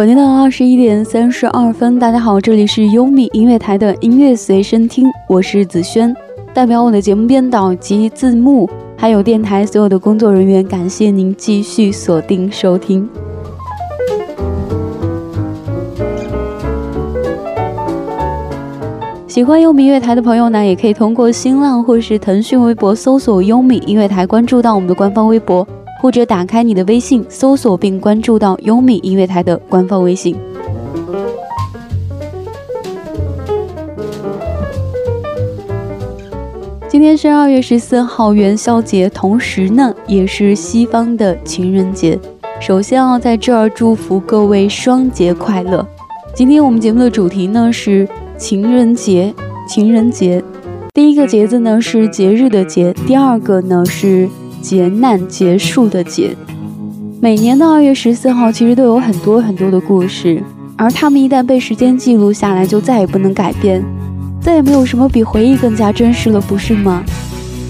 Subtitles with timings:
[0.00, 6.16] 本天的二十一点三十二分，大家好，这里是优米音乐台的音乐随身听，我是子轩，
[6.54, 8.66] 代表我的节目编导及字幕，
[8.96, 13.06] 还有电台所有的工作人员，感谢您继续锁定收听。
[19.28, 25.68] 喜欢优米音乐台的朋友呢，也可以通过新浪或是腾讯微博搜索“优米音乐台”，关注到我们的官方微博。
[26.00, 30.34] 或者打开你的微信，搜索并关注到优米音乐台的官方微信。
[36.88, 42.18] 今天是二月十四号元宵节，同时呢也是西方的情人节。
[42.60, 45.86] 首先要在这儿祝福各位双节快乐。
[46.34, 49.32] 今天我们节目的主题呢是情人节，
[49.68, 50.42] 情人节。
[50.92, 54.28] 第一个节字呢是节日的节，第二个呢是。
[54.60, 56.36] 劫难结束的劫，
[57.20, 60.42] 每年的二月十四号其实都有很多很多的故事，
[60.76, 63.82] 而他们一旦被时间记录下来，就再也不能改变，
[64.40, 67.02] 再也没有什么比回忆更加真实了，不是吗？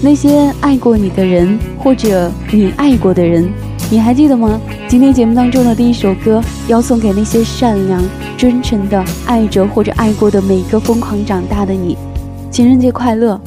[0.01, 3.47] 那些爱过你的人，或者你爱过的人，
[3.89, 4.59] 你还记得吗？
[4.87, 8.03] 今天节目当中的第一首歌，要送给那些善良、
[8.35, 11.97] 真诚的爱着或者爱过的每一个疯狂长大的你，
[12.49, 13.39] 情人节快乐！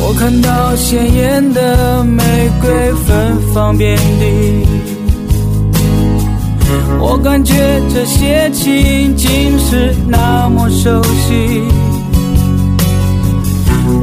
[0.00, 2.22] 我看到鲜艳的玫
[2.60, 2.70] 瑰
[3.06, 4.66] 芬芳遍地，
[7.00, 7.54] 我感觉
[7.92, 11.62] 这些情景是那么熟悉。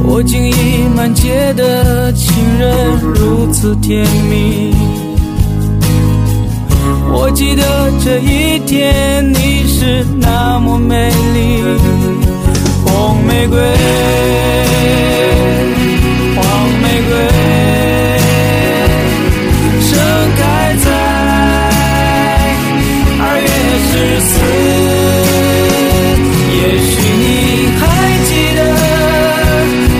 [0.06, 4.74] 我惊疑满街的情人如此甜蜜，
[7.10, 11.62] 我记得这一天你是那么美丽，
[12.84, 13.58] 红玫瑰。
[16.94, 17.10] 玫瑰
[19.80, 19.90] 盛
[20.36, 20.40] 开
[20.76, 20.86] 在
[23.18, 23.48] 二月
[23.82, 24.32] 十四
[26.54, 27.26] 也许你
[27.80, 27.82] 还
[28.28, 28.60] 记得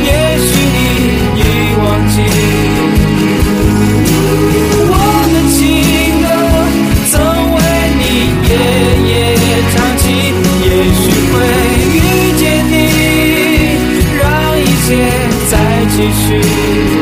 [0.04, 0.08] 也
[0.38, 0.78] 许你
[1.34, 1.42] 已
[1.82, 2.14] 忘记
[4.86, 4.92] 我
[5.32, 5.58] 的情
[6.22, 6.24] 歌
[7.10, 7.12] 曾
[7.54, 7.58] 为
[7.98, 8.02] 你
[8.46, 8.50] 夜
[9.10, 9.12] 夜
[9.74, 10.02] 唱起
[10.62, 11.02] 也许
[11.32, 11.34] 会
[11.90, 11.98] 遇
[12.38, 12.72] 见你
[14.16, 14.22] 让
[14.60, 14.88] 一切
[15.50, 15.52] 再
[15.90, 16.93] 继续。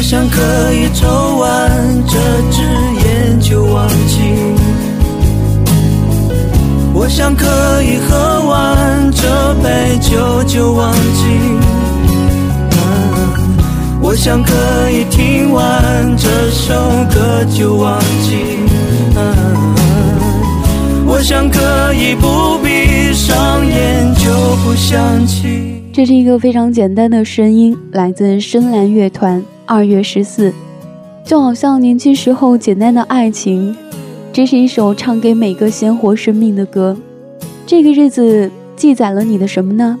[0.00, 1.70] 我想可以抽完
[2.06, 2.18] 这
[2.50, 2.62] 支
[3.04, 4.16] 烟就忘记，
[6.94, 7.44] 我想可
[7.82, 11.22] 以喝完这杯酒就忘记，
[14.00, 16.72] 我想可以听完这首
[17.12, 18.58] 歌就忘记，
[21.06, 24.30] 我想可以不闭上眼就
[24.64, 25.59] 不想起。
[25.92, 29.42] 这是一个非常简单的声音，来自深蓝乐团。
[29.66, 30.52] 二月十四，
[31.24, 33.76] 就好像年轻时候简单的爱情。
[34.32, 36.96] 这是一首唱给每个鲜活生命的歌。
[37.66, 39.98] 这个日子记载了你的什么呢？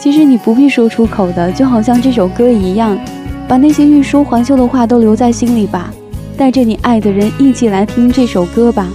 [0.00, 2.98] 其实你不必说出口的，就好像这首歌一样。
[3.46, 5.92] 把那些欲说还休的话都留在心里吧，
[6.38, 8.88] 带着你爱的人一起来听这首歌吧。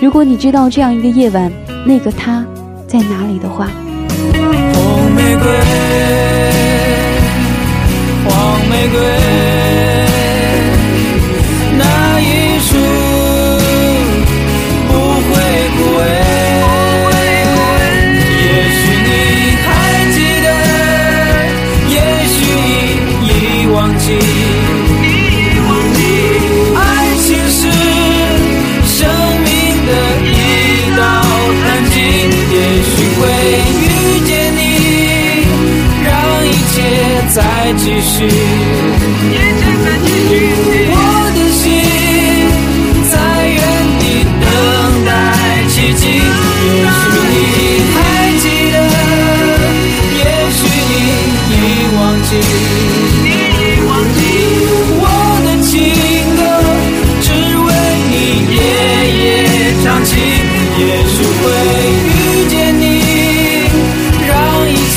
[0.00, 1.52] 如果你知道这样一个夜晚，
[1.86, 2.46] 那个他
[2.86, 3.70] 在哪里的话。
[5.42, 6.39] 红
[61.20, 61.44] 就会
[62.06, 62.82] 遇见你，
[64.26, 64.32] 让
[64.68, 64.96] 一切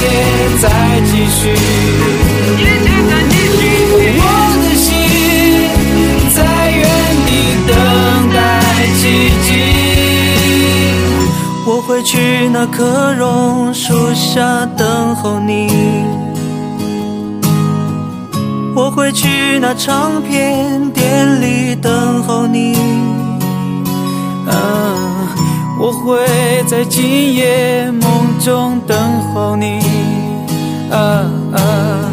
[0.62, 0.64] 再
[1.06, 1.42] 继续。
[4.16, 4.22] 我
[4.64, 4.86] 的心
[6.34, 6.38] 在
[6.72, 6.82] 原
[7.28, 7.30] 地
[7.68, 7.72] 等
[8.34, 8.38] 待
[8.98, 9.02] 奇
[9.44, 9.48] 迹。
[11.66, 12.12] 我会去
[12.54, 15.70] 那棵榕树下等候你。
[18.76, 23.03] 我会去那唱片店里等候你。
[26.04, 26.20] 会
[26.68, 28.98] 在今夜梦中等
[29.34, 29.80] 候你。
[30.92, 32.12] 啊啊，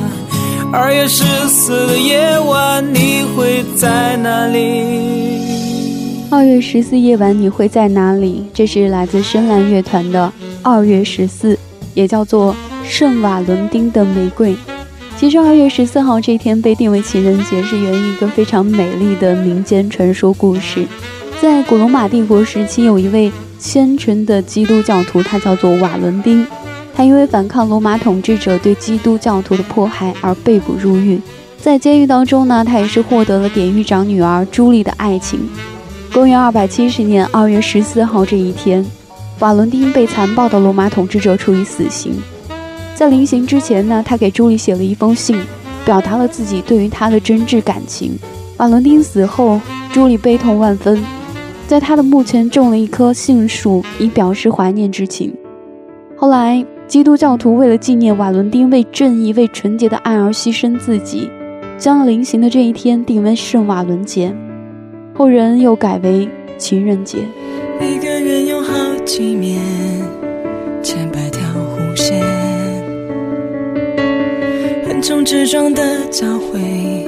[0.72, 6.22] 二月十四的夜晚，你会在哪里？
[6.30, 8.44] 二月十四夜晚，你会在哪里？
[8.54, 10.32] 这是来自深蓝乐团的
[10.62, 11.54] 《二月十四》，
[11.92, 12.54] 也叫做
[12.84, 14.54] 圣瓦伦丁的玫瑰。
[15.18, 20.86] 其实，二月十四号这一天被定为情人节，是源于一个非常美丽的民间传说故事。
[21.40, 26.46] 在古罗马帝国时期，有一位虔诚的基督教徒，他叫做瓦伦丁。
[26.94, 31.18] 他因为反抗罗马统治者对基督教徒的迫害而被捕入狱。
[31.58, 35.48] 在监狱当中呢，他也是获得了典狱长女儿朱莉的爱情。
[36.12, 38.84] 公元二百七十年二月十四号这一天，
[39.38, 42.12] 瓦伦丁被残暴的罗马统治者处以死刑。
[42.94, 45.40] 在临刑之前呢，他给朱莉写了一封信，
[45.86, 48.18] 表达了自己对于她的真挚感情。
[48.58, 49.58] 瓦伦丁死后，
[49.90, 51.02] 朱莉悲痛万分。
[51.70, 55.32] 在他的墓前种了一棵杏树，以表示怀念之情。
[56.16, 61.30] 后来，基督教徒为了纪念瓦伦丁为正义、为纯洁的爱而牺牲自己，
[61.78, 64.34] 将临行的这一天定为圣瓦伦节，
[65.14, 66.28] 后人又改为
[66.58, 67.18] 情人节。
[67.80, 68.74] 一个人有好
[69.04, 69.60] 几面，
[70.82, 72.20] 千百条弧线，
[74.88, 76.99] 横冲直撞的交汇，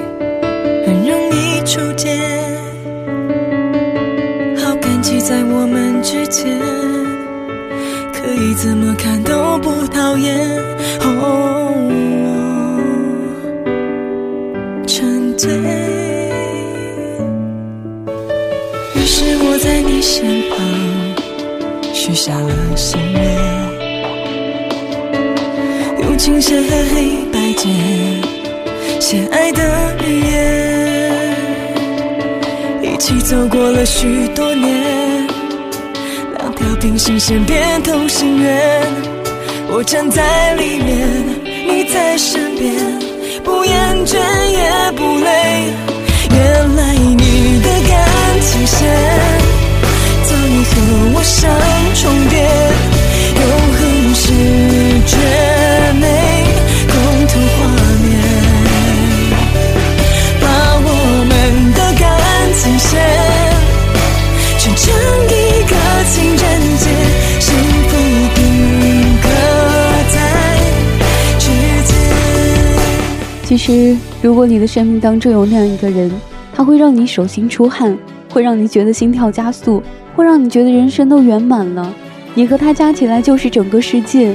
[73.65, 76.11] 实，如果你的生命当中有那样一个人，
[76.53, 77.97] 他会让你手心出汗，
[78.29, 79.81] 会让你觉得心跳加速，
[80.17, 81.95] 会让你觉得人生都圆满了。
[82.35, 84.35] 你和他加起来就是整个世界。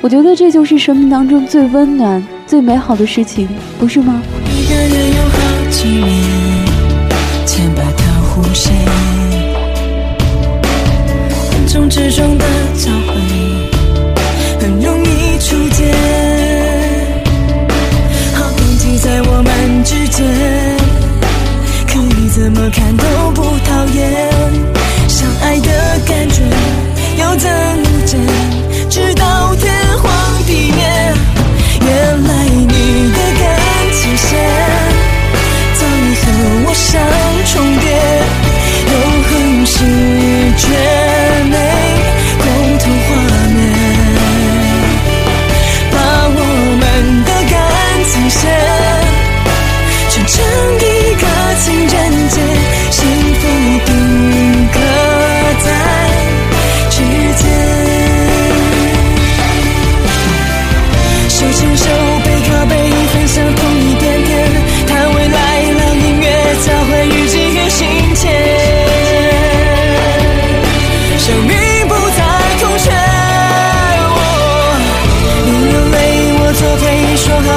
[0.00, 4.22] 我觉得这就是生命当中最温暖、最美好的事情，不是吗？
[4.48, 6.06] 一个人有好几面，
[7.44, 8.72] 千百条弧线，
[11.50, 12.44] 横冲直撞的
[12.76, 13.43] 交汇，
[22.70, 23.03] 看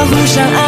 [0.09, 0.66] 互相爱。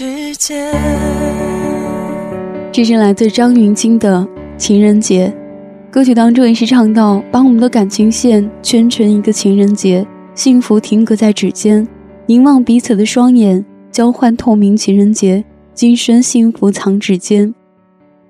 [0.00, 0.34] 指
[2.72, 4.26] 这是来自张芸京的
[4.56, 5.30] 情人节。
[5.90, 11.86] 歌曲当中也是唱到：“把我们的感情线圈成一个情人节，幸福停格在指尖，
[12.24, 17.54] 凝望彼此的双眼，交换透明情人节，今生幸福藏指尖。”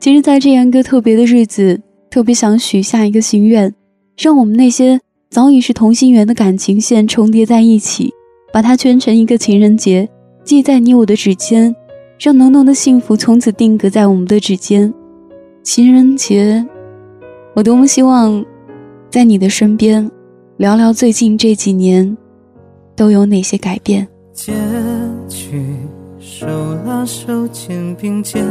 [0.00, 3.72] 其实，在这样一个特别的日子，特别想许下一个心愿，
[4.18, 4.98] 让我们那些
[5.30, 8.10] 早已是同心圆的感情线重叠在一起，
[8.52, 10.08] 把它圈成一个情人节，
[10.44, 11.74] 系在你我的指尖，
[12.18, 14.92] 让浓浓的幸福从此定格在我们的指尖。
[15.62, 16.66] 情人节。
[17.52, 18.44] 我多么希望，
[19.10, 20.08] 在你的身边，
[20.56, 22.16] 聊聊最近这几年
[22.94, 24.06] 都有哪些改变。
[24.32, 24.52] 结
[25.28, 25.64] 局
[26.20, 26.46] 手
[26.86, 28.46] 拉手肩并肩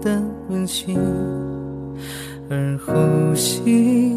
[0.00, 0.98] 的温馨，
[2.48, 4.16] 而呼吸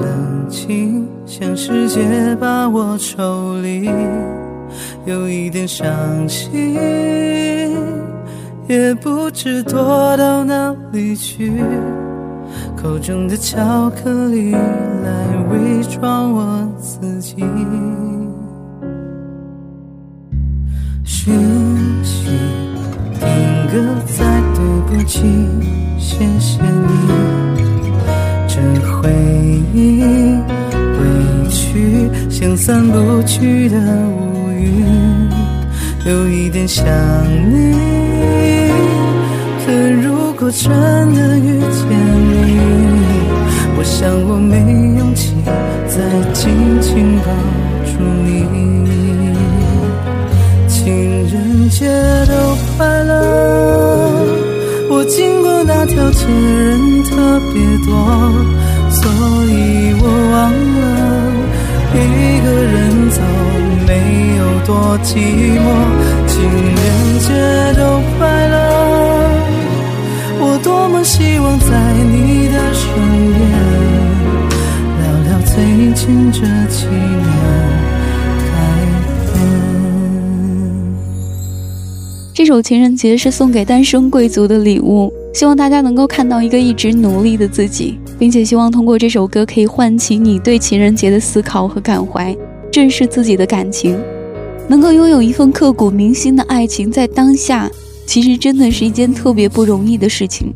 [0.00, 3.90] 冷静，像世界把我抽离，
[5.06, 5.86] 有一点伤
[6.28, 6.76] 心，
[8.68, 11.52] 也不知躲到哪里去。
[12.76, 17.36] 口中的巧克力来伪装我自己，
[21.02, 21.34] 讯
[22.02, 22.28] 息
[23.18, 23.26] 定
[23.72, 23.72] 格
[24.06, 25.22] 在对不起，
[25.98, 26.94] 谢谢你，
[28.46, 28.60] 这
[28.92, 29.10] 回
[29.72, 30.02] 忆
[31.00, 34.84] 委屈像散不去的雾雨，
[36.06, 36.84] 有一点想
[37.50, 37.74] 你，
[39.64, 40.70] 可如果真
[41.14, 42.60] 的遇见你。
[43.76, 44.56] 我想我没
[44.98, 45.34] 勇气
[45.88, 46.00] 再
[46.32, 46.42] 紧
[46.80, 47.26] 紧抱
[47.84, 47.92] 住
[48.24, 48.46] 你，
[50.68, 50.74] 情
[51.28, 51.86] 人节
[52.26, 52.32] 都
[52.76, 53.12] 快乐。
[54.90, 57.92] 我经过那条街人特别多，
[58.90, 59.02] 所
[59.50, 60.82] 以我忘了
[61.94, 61.98] 一
[62.44, 63.03] 个人
[63.86, 65.16] 没有多寂
[65.58, 65.64] 寞。
[66.26, 67.28] 情人节
[67.78, 68.54] 都快乐，
[70.40, 72.82] 我多么希望在你的身
[73.34, 73.40] 边。
[75.00, 75.54] 聊聊最
[75.94, 76.40] 近这
[76.72, 77.24] 几年。
[82.36, 92.36] 这首情人节是送给单身贵族的礼物，希望大家能够看到一个一直努力的自己，并且希望通过这首歌可以唤起你对情人节的思考和感怀，
[92.74, 93.96] 正视自己的感情，
[94.66, 97.70] 能够拥有一份刻骨铭心的爱情，在当下
[98.04, 100.52] 其实真的是一件特别不容易的事情。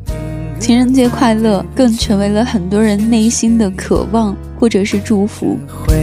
[0.59, 4.37] 情人节快乐，更成为了很多人内心的渴望。
[4.59, 5.57] 或者是祝福。
[5.69, 5.95] 回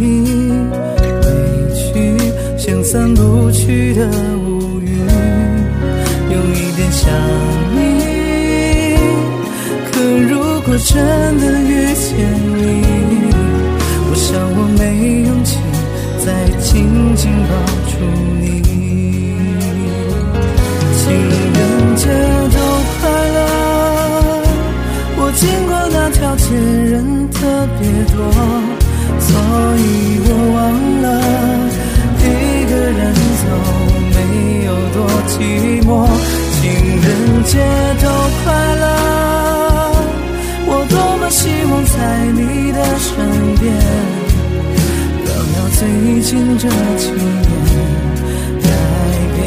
[0.00, 0.52] 忆
[0.92, 1.26] 委
[1.74, 2.16] 屈，
[2.56, 4.06] 像散不去的
[4.46, 5.00] 乌云，
[6.30, 7.10] 有一点想
[7.74, 7.76] 你。
[9.90, 10.00] 可
[10.30, 10.96] 如果真
[11.40, 12.14] 的遇见
[12.56, 12.87] 你，
[14.78, 14.82] 没
[15.26, 15.58] 勇气
[16.24, 16.26] 再
[16.58, 17.52] 紧紧抱
[17.88, 17.92] 住
[18.40, 18.46] 你。
[20.96, 21.58] 情人
[21.96, 22.06] 节
[22.54, 22.56] 都
[23.00, 23.00] 快
[23.36, 23.36] 乐，
[25.16, 26.96] 我经过那条街人。
[27.38, 27.44] 特
[27.78, 27.82] 别
[28.12, 28.16] 多，
[29.20, 29.28] 所
[29.78, 29.80] 以
[30.26, 30.56] 我忘
[31.02, 31.06] 了
[32.18, 32.26] 一
[32.68, 33.00] 个人
[33.38, 33.42] 走
[34.10, 34.16] 没
[34.64, 34.96] 有多
[35.28, 35.30] 寂
[35.86, 35.88] 寞。
[36.58, 36.60] 情
[36.98, 37.06] 人
[37.44, 37.52] 节
[38.02, 38.04] 都
[38.42, 38.44] 快
[38.74, 38.84] 乐，
[40.66, 41.96] 我多么希望在
[42.32, 43.06] 你的身
[43.60, 43.64] 边，
[45.78, 45.86] 最
[46.20, 47.22] 近这几年
[48.60, 48.68] 改
[49.36, 49.46] 变。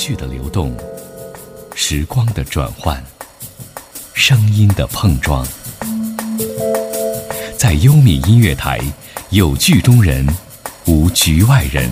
[0.00, 0.74] 绪的流动，
[1.74, 3.04] 时光的转换，
[4.14, 5.46] 声音的碰撞，
[7.58, 8.80] 在优米音乐台，
[9.28, 10.26] 有剧中人，
[10.86, 11.90] 无局外人。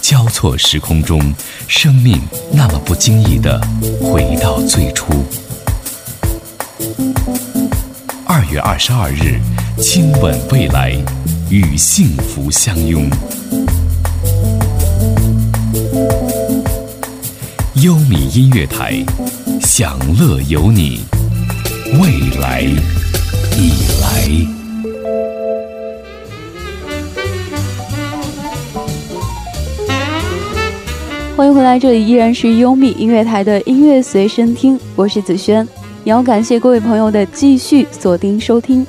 [0.00, 1.20] 交错时空中，
[1.68, 2.18] 生命
[2.50, 3.60] 那么不经意的
[4.00, 5.12] 回到最初。
[8.26, 9.38] 二月二十二日，
[9.78, 10.96] 亲吻未来，
[11.50, 13.06] 与幸福相拥。
[17.82, 19.04] 优米音乐台，
[19.60, 21.00] 享乐有你，
[22.00, 22.60] 未来
[23.56, 24.28] 已来。
[31.36, 35.66] 欢迎回来，这里依然是优米音乐台的音乐随身听，我是子轩。
[36.04, 38.86] 也要感谢各位朋友的继续锁定收听。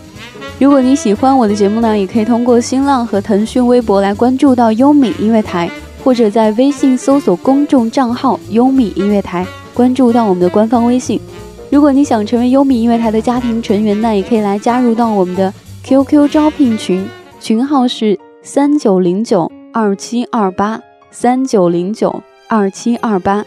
[0.59, 5.67] 如果你喜欢我的节目呢，也可以通过新浪和腾讯微博来关注到优米音乐台，
[6.03, 11.19] 或者在微信搜索公众账号优米音乐台，关注到我们的官方微信。
[11.69, 17.05] 如果你想成为优米音乐台的家庭成员那，也可以来加入到我们的 QQ 招聘群，
[17.39, 22.21] 群号是三九零九二七二八三九零九。
[22.49, 23.43] 二七二八，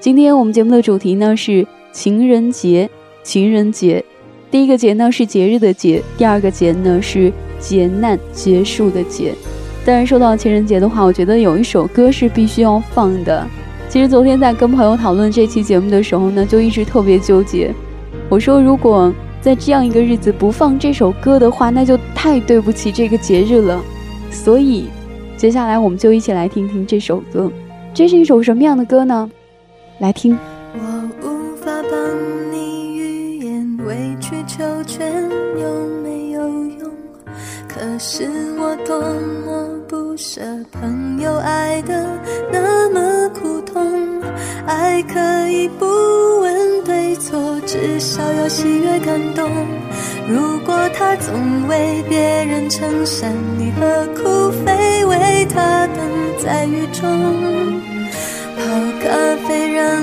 [0.00, 2.88] 今天我们节目的主题呢是情人节。
[3.22, 4.02] 情人节，
[4.50, 9.34] 第一个节呢是节日的节，第二个节呢是劫难结束的劫。
[9.86, 13.46] 当然，说到情人节的话，我觉得有一首歌是必须要放的。
[13.88, 17.72] 其实昨天在跟朋友讨论这期节目的时候呢，就一直特别纠结。
[18.28, 23.80] 我说，如果在这样一个日子不放这首歌的话，那就太对不起这个节日了。
[24.28, 24.86] 所以，
[25.36, 27.48] 接下来我们就一起来听听这首歌。
[27.94, 29.30] 这是一首什么样的歌呢？
[30.00, 30.36] 来听。
[30.74, 30.80] 我
[31.22, 35.22] 无法帮你预言，委曲求全
[35.60, 36.40] 有没有
[36.80, 36.90] 用？
[37.68, 38.28] 可是
[38.58, 38.98] 我多
[39.46, 39.65] 么
[40.16, 40.40] 舍
[40.72, 42.18] 朋友爱的
[42.50, 44.18] 那么苦痛，
[44.66, 45.20] 爱可
[45.50, 45.84] 以不
[46.40, 49.50] 问对错，至少要喜悦感动。
[50.26, 55.98] 如果他总为别人撑伞，你何苦非为他等
[56.42, 57.82] 在雨中？
[58.56, 58.62] 泡
[59.02, 60.02] 咖啡让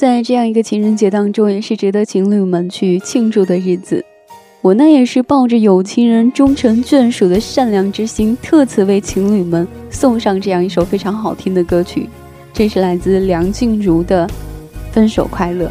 [0.00, 4.02] 在这样一个情人节当中，也是值得情侣们去庆祝的日子。
[4.62, 12.08] 我呢也是抱着有情人终成眷属的善良之心，特此为情侣们送上这样一首非常好听的歌曲。
[12.50, 14.26] 这是来自梁静茹的。
[14.90, 15.70] 分手快乐。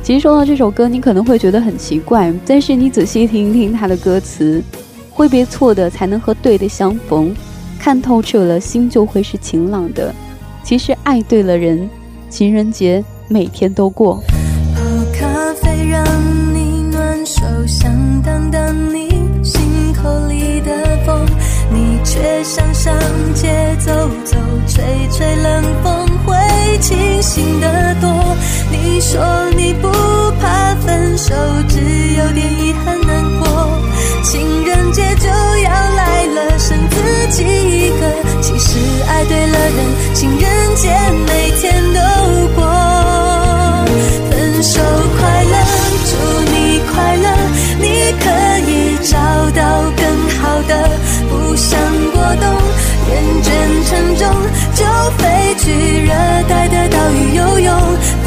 [0.00, 4.62] 其实说到这首歌，你可能会觉得很奇怪，但是你仔细听一听它的歌词，
[5.10, 7.34] 挥别错的，才能和对的相逢；
[7.80, 10.14] 看透彻了，心就会是晴朗的。
[10.62, 11.90] 其实爱对了人，
[12.28, 14.20] 情人节每天都过。
[14.74, 14.82] 泡
[15.14, 16.04] 咖啡让
[16.52, 19.08] 你暖手，想挡挡你
[19.44, 19.62] 心
[19.94, 20.72] 口里的
[21.06, 21.24] 风，
[21.72, 22.92] 你却想上
[23.32, 23.92] 街走
[24.24, 24.36] 走，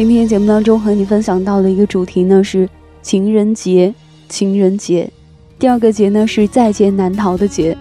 [0.00, 2.66] 今天节目当中和你分享到的一个主题呢是
[3.02, 3.92] 情人节，
[4.30, 5.06] 情人节。
[5.58, 7.76] 第二个节呢是在劫难逃的劫。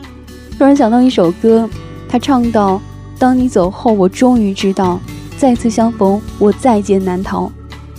[0.57, 1.69] 突然想到一首歌，
[2.09, 2.81] 他唱到
[3.17, 4.99] ：“当你走后，我终于知道，
[5.37, 7.49] 再次相逢，我在劫难逃。”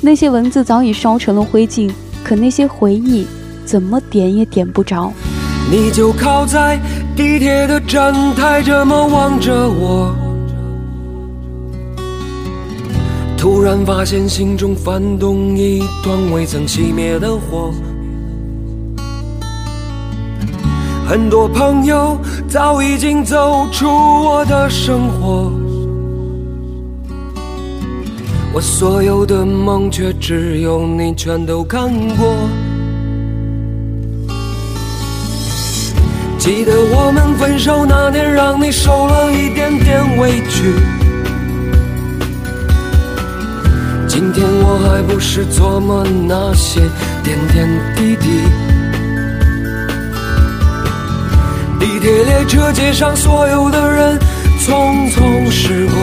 [0.02, 1.90] 那些文字早已烧成了灰烬，
[2.22, 3.26] 可那些回忆
[3.64, 5.10] 怎么点也点不着。
[5.72, 6.78] 你就靠在
[7.16, 10.14] 地铁的站台，这么望着我。
[13.40, 17.72] 突然发现心中翻动一团未曾熄灭的火。
[21.08, 25.50] 很多朋友早已经走出我的生活，
[28.52, 32.36] 我所有的梦却只有你全都看过。
[36.36, 40.74] 记得我们分手那天，让你受了一点点委屈。
[44.20, 46.78] 今天我还不是琢磨那些
[47.24, 48.42] 点点滴滴。
[51.80, 54.18] 地铁列车街上所有的人
[54.58, 55.96] 匆匆驶过，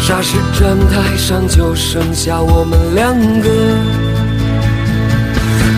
[0.00, 3.50] 霎时站台上就剩下我们两个。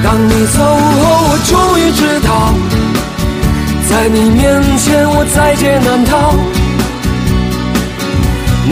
[0.05, 0.79] 当你走后，
[1.27, 2.55] 我终于知道，
[3.91, 6.62] 在你面前我在劫难逃。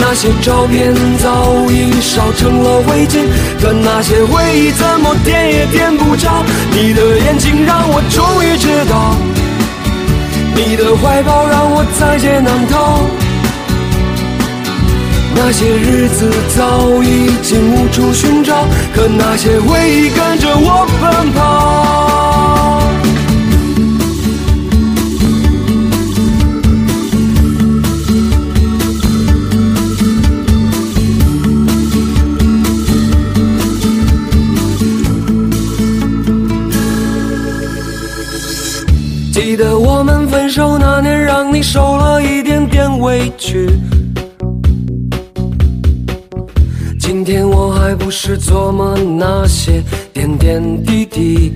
[0.03, 3.23] 那些照片早已烧成了灰烬，
[3.61, 6.43] 可那些回忆怎么点也点不着。
[6.71, 9.15] 你的眼睛让我终于知道，
[10.55, 12.99] 你的怀抱让我在劫难逃。
[15.33, 21.80] 那些日子早已经无处寻找，可那些回忆跟着我奔跑。
[43.11, 43.69] 委屈。
[46.97, 51.51] 今天我还不是琢磨那些点点滴滴。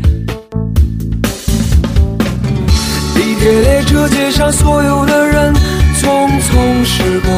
[3.15, 5.53] 地铁列车街上所有的人
[5.97, 7.31] 匆匆驶过，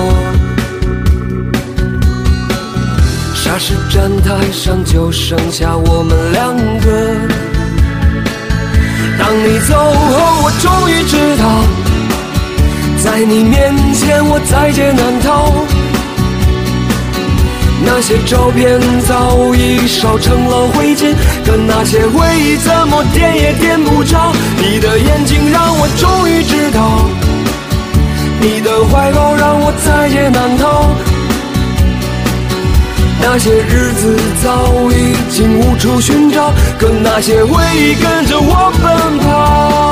[3.35, 6.87] 霎时站台上就剩下我们两个。
[9.19, 11.45] 当你走后，我终于知道，
[13.09, 15.49] 在你面前我在劫难逃。
[17.85, 21.15] 那些照片早已烧成了灰烬，
[21.45, 24.33] 可那些回忆怎么点也点不着。
[24.57, 27.09] 你的眼睛让我终于知道，
[28.41, 30.91] 你的怀抱让我在劫难逃。
[33.21, 39.86] 那些日子早已经无处寻找，可那些回忆跟着我奔跑。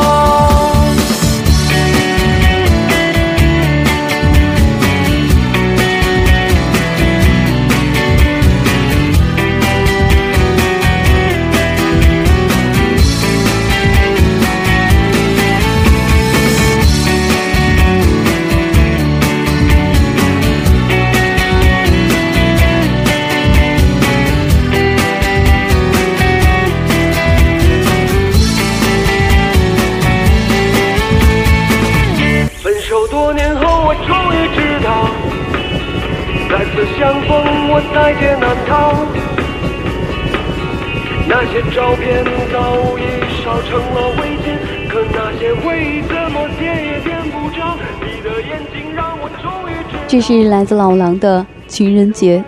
[50.15, 52.39] 这是来自老狼的《情人节》，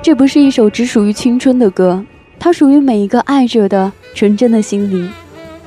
[0.00, 2.00] 这不是一首只属于青春的歌，
[2.38, 5.10] 它属于每一个爱着的纯真的心灵。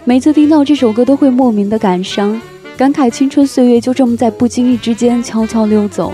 [0.06, 2.39] 每次听到这首歌，都会莫名的感伤，
[2.78, 6.13] 感慨青春岁月就这么在不经意之间悄悄溜走。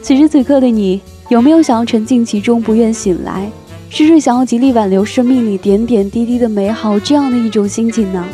[0.00, 1.00] 此时此刻的你。
[1.28, 3.50] 有没有想要沉浸其中不愿醒来，
[3.90, 8.24] 试试想要极力挽留生命里点点滴滴的美好这样的一种心情呢？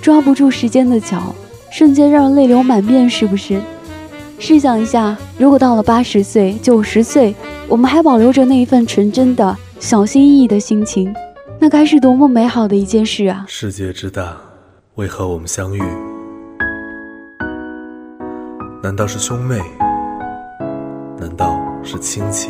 [0.00, 1.34] 抓不住时间的脚，
[1.72, 3.60] 瞬间让人泪流满面，是不是？
[4.42, 7.34] 试想一下，如果到了八十岁、九十岁，
[7.68, 11.14] 我们还保留着那一份纯真的小心翼翼的心情，
[11.58, 13.44] 那该是多么美好的一件事啊！
[13.46, 14.34] 世界之大，
[14.94, 15.82] 为何我们相遇？
[18.82, 19.60] 难道是兄妹？
[21.20, 21.60] 难道？
[21.82, 22.48] 是亲戚。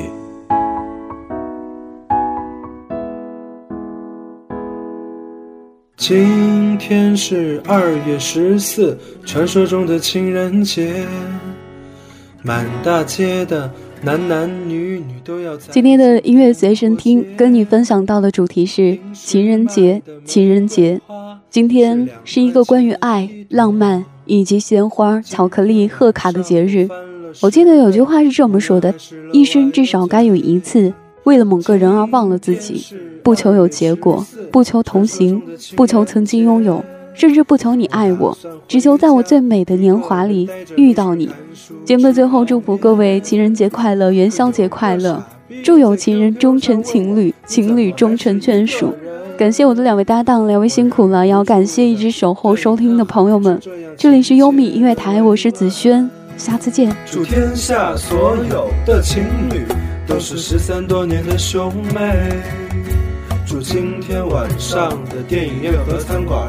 [5.97, 11.05] 今天是二月十四，传说中的情人节。
[12.43, 13.71] 满大街的
[14.03, 15.57] 男男女女都要。
[15.57, 20.99] 今天的音乐随身听跟你分享到的主题是情人节，情人节。
[21.51, 26.89] 今天是一个关于爱、浪漫以及鲜花、巧克力、贺卡的节日。
[27.43, 28.95] 我记得有句话是这么说的：
[29.33, 30.93] 一生至少该有一次，
[31.25, 32.87] 为了某个人而忘了自己，
[33.23, 35.43] 不求有结果，不求同行，
[35.77, 36.83] 不求曾经拥有。
[37.15, 41.29] 甚至不求你爱我，只求在我最美的年华里遇到你。
[41.85, 45.23] 节目的最后，祝福各位情人节快乐，元宵节快乐，
[45.63, 48.95] 祝有情人终成情侣，情侣终成眷属。
[49.37, 53.61] 感谢我的两位搭档，两位辛苦了，也要感谢一直守候收听的朋友们。
[53.97, 56.95] 这里是优米音乐台，我是子轩，下次见。
[57.07, 59.65] 祝天下所有的情侣
[60.07, 62.15] 都是失散多年的兄妹。
[63.47, 66.49] 祝今天晚上的电影院和餐馆。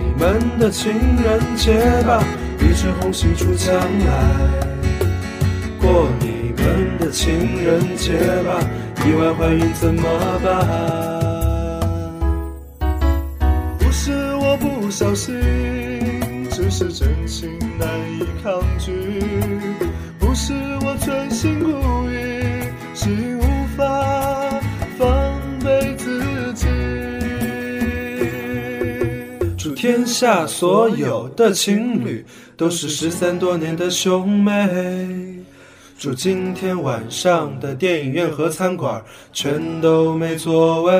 [0.21, 2.23] 们的情人节吧，
[2.59, 3.81] 一枝红杏出墙来。
[5.81, 8.59] 过你们的情人节吧，
[9.03, 10.03] 意外怀孕怎么
[10.43, 10.47] 办？
[13.79, 15.35] 不是我不小心，
[16.51, 17.89] 只是真心难
[29.81, 32.23] 天下所有的情侣
[32.55, 34.69] 都是失散多年的兄妹。
[35.97, 40.93] 祝今天晚上的电影院和餐馆全都没座位。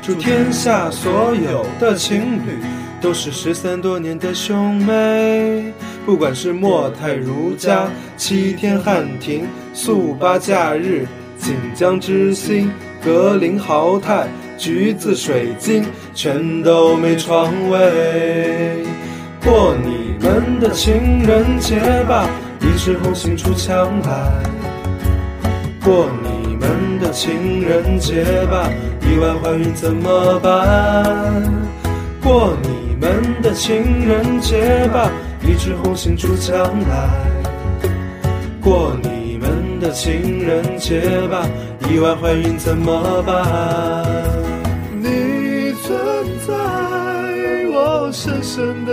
[0.00, 2.58] 祝天下所有的情侣
[2.98, 5.70] 都是失散多年的兄妹。
[6.06, 14.30] 不管是莫泰如家、七天汉庭、速八假日、锦江之星、格林豪泰。
[14.56, 18.84] 橘子水晶全都没床位，
[19.42, 22.28] 过你们的情人节吧，
[22.60, 24.42] 一枝红杏出墙来。
[25.84, 28.70] 过你们的情人节吧，
[29.02, 31.42] 意外怀孕怎么办？
[32.22, 35.10] 过你们的情人节吧，
[35.42, 36.56] 一枝红杏出墙
[36.88, 37.10] 来。
[38.62, 41.46] 过你们的情人节吧，
[41.90, 44.23] 意外怀孕怎么办？